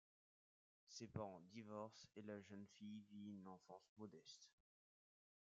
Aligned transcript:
Ses 0.87 1.05
parents 1.07 1.41
divorcent 1.51 2.07
et 2.15 2.23
la 2.23 2.39
jeune 2.41 2.65
fille 2.79 3.03
vit 3.11 3.29
une 3.37 3.45
enfance 3.47 3.93
modeste. 3.99 4.49